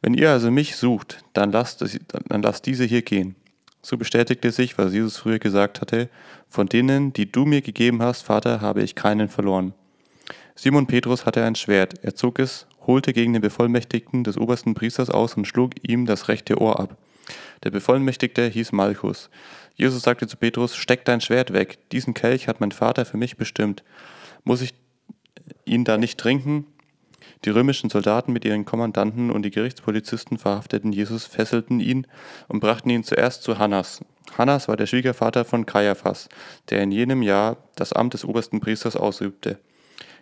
Wenn 0.00 0.14
ihr 0.14 0.30
also 0.30 0.52
mich 0.52 0.76
sucht, 0.76 1.24
dann 1.32 1.50
lasst, 1.50 1.84
dann 2.28 2.42
lasst 2.42 2.66
diese 2.66 2.84
hier 2.84 3.02
gehen. 3.02 3.34
So 3.82 3.96
bestätigte 3.96 4.52
sich, 4.52 4.78
was 4.78 4.92
Jesus 4.92 5.16
früher 5.16 5.40
gesagt 5.40 5.80
hatte, 5.80 6.08
von 6.48 6.68
denen, 6.68 7.12
die 7.12 7.32
du 7.32 7.46
mir 7.46 7.62
gegeben 7.62 8.00
hast, 8.00 8.22
Vater, 8.22 8.60
habe 8.60 8.84
ich 8.84 8.94
keinen 8.94 9.28
verloren. 9.28 9.74
Simon 10.54 10.86
Petrus 10.86 11.26
hatte 11.26 11.42
ein 11.42 11.56
Schwert, 11.56 11.94
er 12.04 12.14
zog 12.14 12.38
es 12.38 12.68
holte 12.90 13.12
gegen 13.12 13.32
den 13.32 13.42
Bevollmächtigten 13.42 14.24
des 14.24 14.36
obersten 14.36 14.74
Priesters 14.74 15.10
aus 15.10 15.34
und 15.34 15.46
schlug 15.46 15.72
ihm 15.86 16.06
das 16.06 16.26
rechte 16.26 16.60
Ohr 16.60 16.80
ab. 16.80 16.96
Der 17.62 17.70
Bevollmächtigte 17.70 18.46
hieß 18.48 18.72
Malchus. 18.72 19.30
Jesus 19.76 20.02
sagte 20.02 20.26
zu 20.26 20.36
Petrus, 20.36 20.74
steck 20.74 21.04
dein 21.04 21.20
Schwert 21.20 21.52
weg, 21.52 21.78
diesen 21.92 22.14
Kelch 22.14 22.48
hat 22.48 22.60
mein 22.60 22.72
Vater 22.72 23.04
für 23.04 23.16
mich 23.16 23.36
bestimmt. 23.36 23.84
Muss 24.42 24.60
ich 24.60 24.74
ihn 25.64 25.84
da 25.84 25.98
nicht 25.98 26.18
trinken? 26.18 26.66
Die 27.44 27.50
römischen 27.50 27.88
Soldaten 27.88 28.32
mit 28.32 28.44
ihren 28.44 28.64
Kommandanten 28.64 29.30
und 29.30 29.42
die 29.42 29.50
Gerichtspolizisten 29.50 30.36
verhafteten 30.36 30.92
Jesus, 30.92 31.26
fesselten 31.26 31.78
ihn 31.78 32.06
und 32.48 32.60
brachten 32.60 32.90
ihn 32.90 33.04
zuerst 33.04 33.44
zu 33.44 33.58
Hannas. 33.58 34.04
Hannas 34.36 34.66
war 34.68 34.76
der 34.76 34.86
Schwiegervater 34.86 35.44
von 35.44 35.64
Kaiaphas, 35.64 36.28
der 36.68 36.82
in 36.82 36.90
jenem 36.90 37.22
Jahr 37.22 37.56
das 37.76 37.92
Amt 37.92 38.14
des 38.14 38.24
obersten 38.24 38.60
Priesters 38.60 38.96
ausübte. 38.96 39.58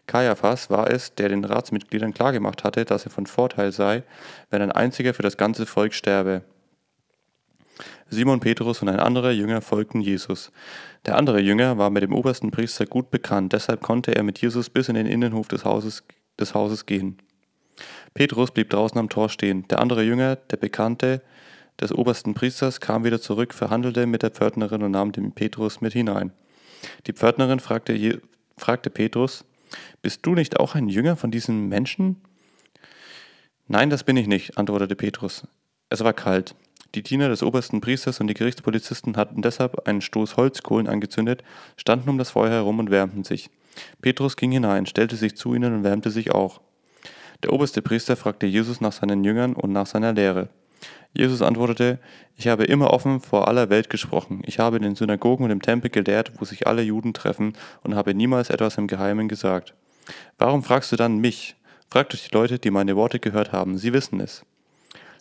Kaiaphas 0.09 0.71
war 0.71 0.91
es, 0.91 1.15
der 1.15 1.29
den 1.29 1.45
Ratsmitgliedern 1.45 2.15
klargemacht 2.15 2.65
hatte, 2.65 2.87
dass 2.87 3.05
er 3.05 3.11
von 3.11 3.27
Vorteil 3.27 3.73
sei, 3.73 4.03
wenn 4.51 4.63
ein 4.63 4.73
einziger 4.73 5.13
für 5.13 5.23
das 5.23 5.37
ganze 5.37 5.67
Volk 5.67 5.93
sterbe. 5.93 6.43
Simon 8.09 8.41
Petrus 8.41 8.81
und 8.81 8.89
ein 8.89 9.01
anderer 9.01 9.33
Jünger 9.33 9.61
folgten 9.61 10.01
Jesus. 10.01 10.51
Der 11.05 11.17
andere 11.17 11.41
Jünger 11.41 11.77
war 11.77 11.91
mit 11.91 12.03
dem 12.03 12.15
obersten 12.15 12.51
Priester 12.51 12.87
gut 12.87 13.11
bekannt, 13.11 13.53
deshalb 13.53 13.83
konnte 13.83 14.17
er 14.17 14.23
mit 14.23 14.41
Jesus 14.41 14.71
bis 14.71 14.89
in 14.89 14.95
den 14.95 15.07
Innenhof 15.07 15.47
des 15.47 15.67
Hauses, 15.67 16.03
des 16.41 16.55
Hauses 16.55 16.87
gehen. 16.87 17.19
Petrus 18.15 18.51
blieb 18.51 18.71
draußen 18.71 18.99
am 18.99 19.11
Tor 19.11 19.29
stehen. 19.29 19.69
Der 19.69 19.79
andere 19.79 20.03
Jünger, 20.03 20.37
der 20.37 20.57
Bekannte 20.57 21.21
des 21.79 21.93
obersten 21.93 22.33
Priesters, 22.33 22.81
kam 22.81 23.05
wieder 23.05 23.21
zurück, 23.21 23.53
verhandelte 23.53 24.07
mit 24.07 24.23
der 24.23 24.31
Pförtnerin 24.31 24.83
und 24.83 24.93
nahm 24.93 25.13
den 25.13 25.33
Petrus 25.33 25.83
mit 25.83 25.93
hinein. 25.93 26.33
Die 27.07 27.13
Pförtnerin 27.13 27.61
fragte, 27.61 28.21
fragte 28.57 28.89
Petrus, 28.89 29.45
Bist 30.03 30.25
du 30.25 30.35
nicht 30.35 30.59
auch 30.59 30.75
ein 30.75 30.89
Jünger 30.89 31.17
von 31.17 31.31
diesen 31.31 31.69
Menschen? 31.69 32.17
Nein, 33.67 33.91
das 33.91 34.05
bin 34.05 34.17
ich 34.17 34.27
nicht, 34.27 34.57
antwortete 34.57 34.97
Petrus. 34.97 35.47
Es 35.91 36.03
war 36.03 36.13
kalt. 36.13 36.55
Die 36.95 37.03
Diener 37.03 37.29
des 37.29 37.43
obersten 37.43 37.83
Priesters 37.83 38.21
und 38.21 38.29
die 38.29 38.35
Gerichtspolizisten 38.35 39.17
hatten 39.17 39.43
deshalb 39.43 39.87
einen 39.87 40.01
Stoß 40.01 40.37
Holzkohlen 40.37 40.89
angezündet, 40.89 41.45
standen 41.77 42.09
um 42.09 42.17
das 42.17 42.31
Feuer 42.31 42.51
herum 42.51 42.79
und 42.79 42.91
wärmten 42.91 43.25
sich. 43.25 43.51
Petrus 44.01 44.37
ging 44.37 44.53
hinein, 44.53 44.87
stellte 44.87 45.17
sich 45.17 45.37
zu 45.37 45.55
ihnen 45.55 45.75
und 45.75 45.85
wärmte 45.85 46.11
sich 46.11 46.33
auch. 46.33 46.61
Der 47.43 47.53
oberste 47.53 47.83
Priester 47.83 48.17
fragte 48.17 48.47
Jesus 48.47 48.81
nach 48.81 48.93
seinen 48.93 49.23
Jüngern 49.23 49.55
und 49.55 49.73
nach 49.73 49.87
seiner 49.87 50.13
Lehre. 50.13 50.49
Jesus 51.13 51.43
antwortete, 51.43 51.99
ich 52.37 52.47
habe 52.49 52.65
immer 52.65 52.91
offen 52.91 53.21
vor 53.21 53.49
aller 53.49 53.71
Welt 53.71 53.91
gesprochen. 53.91 54.43
Ich 54.45 54.59
habe 54.59 54.77
in 54.77 54.83
den 54.83 54.95
Synagogen 54.95 55.45
und 55.45 55.51
im 55.51 55.63
Tempel 55.63 55.91
gelehrt, 55.91 56.33
wo 56.39 56.45
sich 56.45 56.67
alle 56.67 56.83
Juden 56.83 57.13
treffen, 57.13 57.55
und 57.83 57.95
habe 57.95 58.15
niemals 58.15 58.51
etwas 58.51 58.79
im 58.79 58.87
Geheimen 58.87 59.29
gesagt. 59.29 59.75
Warum 60.39 60.63
fragst 60.63 60.93
du 60.93 60.97
dann 60.97 61.19
mich? 61.19 61.57
Fragt 61.91 62.15
euch 62.15 62.29
die 62.29 62.35
Leute, 62.35 62.59
die 62.59 62.71
meine 62.71 62.97
Worte 62.97 63.19
gehört 63.19 63.53
haben, 63.53 63.79
sie 63.79 63.93
wissen 63.93 64.21
es. 64.21 64.45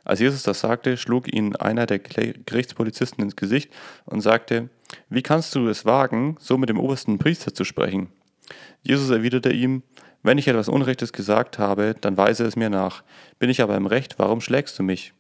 Als 0.03 0.19
Jesus 0.19 0.43
das 0.43 0.59
sagte, 0.59 0.95
schlug 0.95 1.33
ihn 1.33 1.55
einer 1.55 1.85
der 1.85 1.99
Gerichtspolizisten 1.99 3.23
ins 3.23 3.35
Gesicht 3.35 3.71
und 4.05 4.21
sagte, 4.21 4.69
wie 5.09 5.21
kannst 5.21 5.53
du 5.55 5.67
es 5.67 5.85
wagen, 5.85 6.37
so 6.39 6.57
mit 6.57 6.69
dem 6.69 6.79
obersten 6.79 7.17
Priester 7.17 7.53
zu 7.53 7.63
sprechen? 7.63 8.07
Jesus 8.83 9.09
erwiderte 9.09 9.51
ihm, 9.51 9.83
wenn 10.23 10.37
ich 10.37 10.47
etwas 10.47 10.69
Unrechtes 10.69 11.13
gesagt 11.13 11.59
habe, 11.59 11.95
dann 11.99 12.15
weise 12.15 12.45
es 12.45 12.55
mir 12.55 12.69
nach. 12.69 13.03
Bin 13.39 13.49
ich 13.49 13.61
aber 13.61 13.75
im 13.75 13.85
Recht, 13.85 14.19
warum 14.19 14.39
schlägst 14.39 14.77
du 14.79 14.83
mich? 14.83 15.13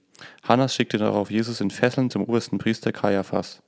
Hannas 0.43 0.73
schickte 0.73 0.97
darauf 0.97 1.31
Jesus 1.31 1.61
in 1.61 1.71
Fesseln 1.71 2.09
zum 2.09 2.23
obersten 2.23 2.57
Priester 2.57 2.91
Kaiaphas. 2.91 3.61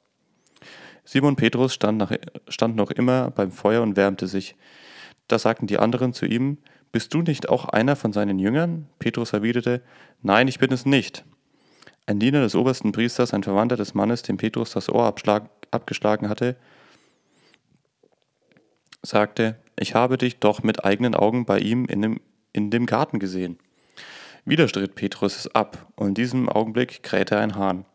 Simon 1.03 1.35
Petrus 1.35 1.73
stand, 1.73 1.97
nach, 1.97 2.11
stand 2.47 2.75
noch 2.75 2.91
immer 2.91 3.31
beim 3.31 3.51
Feuer 3.51 3.81
und 3.81 3.97
wärmte 3.97 4.27
sich. 4.27 4.55
Da 5.27 5.39
sagten 5.39 5.67
die 5.67 5.79
anderen 5.79 6.13
zu 6.13 6.25
ihm, 6.25 6.57
bist 6.91 7.13
du 7.13 7.21
nicht 7.21 7.49
auch 7.49 7.65
einer 7.65 7.95
von 7.95 8.13
seinen 8.13 8.39
Jüngern? 8.39 8.87
Petrus 8.99 9.33
erwiderte, 9.33 9.81
Nein, 10.21 10.47
ich 10.47 10.59
bin 10.59 10.71
es 10.71 10.85
nicht. 10.85 11.23
Ein 12.07 12.19
Diener 12.19 12.41
des 12.41 12.55
obersten 12.55 12.91
Priesters, 12.91 13.33
ein 13.33 13.43
Verwandter 13.43 13.75
des 13.75 13.93
Mannes, 13.93 14.23
dem 14.23 14.37
Petrus 14.37 14.71
das 14.71 14.89
Ohr 14.89 15.05
abgeschlagen 15.05 16.29
hatte, 16.29 16.55
sagte, 19.03 19.59
ich 19.79 19.95
habe 19.95 20.17
dich 20.17 20.39
doch 20.39 20.63
mit 20.63 20.83
eigenen 20.83 21.13
Augen 21.13 21.45
bei 21.45 21.59
ihm 21.59 21.85
in 21.85 22.01
dem, 22.01 22.21
in 22.51 22.71
dem 22.71 22.87
Garten 22.87 23.19
gesehen. 23.19 23.59
Wieder 24.49 24.67
stritt 24.67 24.95
Petrus 24.95 25.37
es 25.37 25.53
ab, 25.53 25.85
und 25.95 26.07
in 26.07 26.13
diesem 26.15 26.49
Augenblick 26.49 27.03
krähte 27.03 27.37
ein 27.37 27.53
Hahn. 27.53 27.85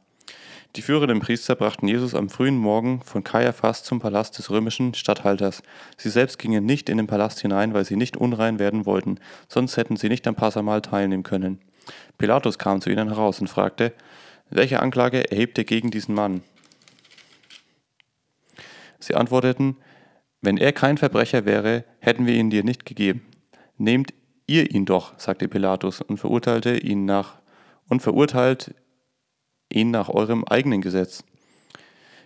Die 0.76 0.82
führenden 0.82 1.18
Priester 1.18 1.56
brachten 1.56 1.88
Jesus 1.88 2.14
am 2.14 2.30
frühen 2.30 2.56
Morgen 2.56 3.02
von 3.02 3.25
Kaiaphas 3.25 3.82
zum 3.82 3.99
Palast 3.99 4.38
des 4.38 4.50
römischen 4.50 4.94
Statthalters. 4.94 5.64
Sie 5.96 6.11
selbst 6.11 6.38
gingen 6.38 6.64
nicht 6.64 6.88
in 6.88 6.99
den 6.99 7.08
Palast 7.08 7.40
hinein, 7.40 7.75
weil 7.75 7.84
sie 7.84 7.96
nicht 7.96 8.16
unrein 8.16 8.61
werden 8.61 8.87
wollten, 8.87 9.18
sonst 9.49 9.76
hätten 9.76 9.96
sie 9.96 10.08
nicht 10.08 10.28
am 10.28 10.37
Passamal 10.37 10.80
teilnehmen 10.80 11.25
können. 11.25 11.58
Pilatus 12.18 12.56
kam 12.56 12.80
zu 12.80 12.88
ihnen 12.88 13.08
heraus 13.08 13.40
und 13.40 13.49
fragte, 13.49 13.92
welche 14.49 14.78
Anklage 14.78 15.28
erhebt 15.32 15.58
ihr 15.58 15.64
gegen 15.64 15.90
diesen 15.90 16.14
Mann? 16.14 16.42
Sie 19.00 19.16
antworteten, 19.16 19.76
wenn 20.40 20.56
er 20.56 20.70
kein 20.70 20.99
Verbrecher 20.99 21.46
wäre, 21.46 21.84
hätten 21.99 22.26
wir 22.26 22.34
ihn 22.34 22.50
dir 22.50 22.62
nicht 22.62 22.87
gegeben. 22.87 23.26
Nehmt 23.76 24.14
ihr 24.46 24.70
ihn 24.70 24.84
doch, 24.84 25.18
sagte 25.18 25.48
Pilatus 25.48 26.00
und 26.00 26.18
verurteilte 26.18 26.76
ihn 26.76 27.04
nach 27.04 27.40
und 27.88 28.00
verurteilt 28.00 28.74
ihn 29.70 29.90
nach 29.90 30.08
eurem 30.08 30.44
eigenen 30.44 30.80
Gesetz. 30.80 31.24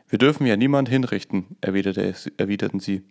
Wir 0.08 0.18
dürfen 0.18 0.46
ja 0.46 0.56
niemand 0.56 0.88
hinrichten, 0.88 1.56
erwiderte, 1.60 2.14
erwiderten 2.36 2.80
sie. 2.80 3.02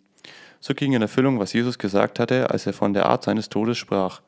So 0.59 0.73
ging 0.73 0.93
in 0.93 1.01
Erfüllung, 1.01 1.39
was 1.39 1.53
Jesus 1.53 1.77
gesagt 1.77 2.19
hatte, 2.19 2.49
als 2.49 2.65
er 2.65 2.73
von 2.73 2.93
der 2.93 3.05
Art 3.05 3.23
seines 3.23 3.49
Todes 3.49 3.77
sprach. 3.77 4.21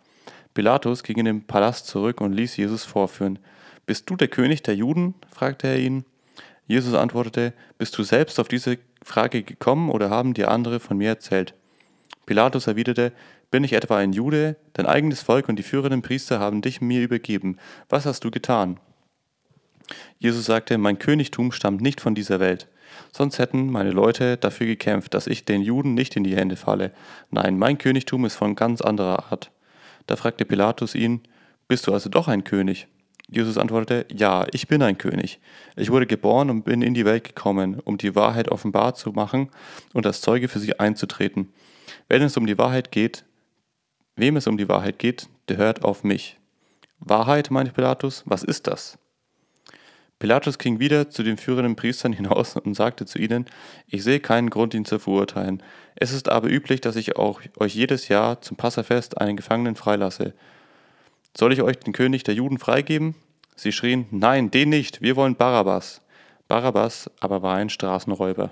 Pilatus 0.54 1.04
ging 1.04 1.18
in 1.18 1.26
den 1.26 1.48
Palast 1.48 1.88
zurück 1.88 2.22
und 2.22 2.34
ließ 2.34 2.58
Jesus 2.58 2.86
vorführen. 2.86 3.40
Bist 3.86 4.10
du 4.10 4.16
der 4.16 4.28
König 4.28 4.62
der 4.62 4.76
Juden? 4.76 5.16
fragte 5.32 5.68
er 5.68 5.80
ihn. 5.80 6.06
Jesus 6.68 6.94
antwortete, 6.94 7.54
Bist 7.80 7.98
du 7.98 8.04
selbst 8.04 8.40
auf 8.40 8.48
diese 8.48 8.78
Frage 9.04 9.42
gekommen 9.42 9.90
oder 9.90 10.12
haben 10.12 10.36
dir 10.36 10.52
andere 10.52 10.80
von 10.80 10.98
mir 10.98 11.10
erzählt? 11.10 11.56
Pilatus 12.30 12.68
erwiderte, 12.68 13.12
Bin 13.50 13.64
ich 13.64 13.74
etwa 13.74 13.98
ein 13.98 14.14
Jude? 14.14 14.56
Dein 14.74 14.86
eigenes 14.86 15.24
Volk 15.24 15.50
und 15.50 15.56
die 15.56 15.64
führenden 15.64 16.04
Priester 16.04 16.40
haben 16.40 16.62
dich 16.62 16.80
mir 16.80 17.02
übergeben. 17.02 17.58
Was 17.90 18.06
hast 18.06 18.24
du 18.24 18.30
getan? 18.30 18.80
Jesus 20.20 20.46
sagte, 20.46 20.78
mein 20.78 21.00
Königtum 21.00 21.52
stammt 21.52 21.82
nicht 21.82 22.00
von 22.00 22.14
dieser 22.14 22.40
Welt. 22.40 22.68
Sonst 23.12 23.40
hätten 23.40 23.72
meine 23.72 23.90
Leute 23.90 24.38
dafür 24.38 24.68
gekämpft, 24.68 25.16
dass 25.16 25.26
ich 25.26 25.44
den 25.44 25.64
Juden 25.64 25.96
nicht 25.96 26.16
in 26.16 26.24
die 26.24 26.36
Hände 26.36 26.56
falle. 26.56 26.92
Nein, 27.32 27.58
mein 27.58 27.80
Königtum 27.80 28.26
ist 28.26 28.36
von 28.36 28.54
ganz 28.54 28.80
anderer 28.82 29.32
Art. 29.32 29.50
Da 30.06 30.16
fragte 30.16 30.46
Pilatus 30.46 30.94
ihn, 30.94 31.22
Bist 31.68 31.88
du 31.88 31.94
also 31.94 32.12
doch 32.12 32.28
ein 32.28 32.44
König? 32.44 32.86
Jesus 33.28 33.58
antwortete, 33.58 34.06
Ja, 34.16 34.46
ich 34.52 34.68
bin 34.68 34.84
ein 34.84 35.00
König. 35.00 35.40
Ich 35.76 35.90
wurde 35.90 36.06
geboren 36.06 36.52
und 36.52 36.64
bin 36.64 36.84
in 36.84 36.94
die 36.94 37.06
Welt 37.06 37.24
gekommen, 37.24 37.80
um 37.84 37.98
die 37.98 38.14
Wahrheit 38.14 38.50
offenbar 38.50 38.94
zu 38.94 39.14
machen 39.14 39.50
und 39.94 40.06
als 40.06 40.22
Zeuge 40.22 40.48
für 40.48 40.60
sie 40.60 40.80
einzutreten. 40.80 41.52
Wenn 42.08 42.22
es 42.22 42.38
um 42.38 42.46
die 42.46 42.58
Wahrheit 42.58 42.92
geht, 42.92 43.26
wem 44.16 44.38
es 44.38 44.48
um 44.48 44.58
die 44.58 44.70
Wahrheit 44.70 45.00
geht, 45.00 45.30
der 45.48 45.58
hört 45.58 45.84
auf 45.84 46.04
mich. 46.04 46.38
Wahrheit, 47.00 47.52
meinte 47.52 47.72
Pilatus, 47.72 48.24
was 48.26 48.44
ist 48.44 48.68
das? 48.68 48.98
Pilatus 50.20 50.58
ging 50.58 50.80
wieder 50.80 51.10
zu 51.10 51.24
den 51.24 51.38
führenden 51.38 51.78
Priestern 51.78 52.12
hinaus 52.20 52.58
und 52.58 52.76
sagte 52.76 53.06
zu 53.06 53.20
ihnen, 53.20 53.46
ich 53.88 54.04
sehe 54.04 54.20
keinen 54.20 54.50
Grund, 54.50 54.74
ihn 54.74 54.86
zu 54.86 55.00
verurteilen. 55.00 55.64
Es 55.96 56.12
ist 56.12 56.30
aber 56.30 56.50
üblich, 56.50 56.82
dass 56.82 56.98
ich 56.98 57.16
auch 57.16 57.42
euch 57.58 57.74
jedes 57.74 58.10
Jahr 58.10 58.42
zum 58.42 58.58
Passafest 58.58 59.20
einen 59.20 59.38
Gefangenen 59.38 59.76
freilasse. 59.76 60.34
Soll 61.38 61.54
ich 61.54 61.62
euch 61.62 61.78
den 61.80 61.94
König 61.94 62.24
der 62.24 62.36
Juden 62.36 62.58
freigeben? 62.58 63.16
Sie 63.56 63.72
schrien, 63.72 64.08
nein, 64.12 64.52
den 64.52 64.70
nicht, 64.70 65.02
wir 65.02 65.16
wollen 65.16 65.36
Barabbas. 65.36 66.02
Barabbas 66.48 67.10
aber 67.20 67.42
war 67.42 67.56
ein 67.56 67.70
Straßenräuber. 67.70 68.52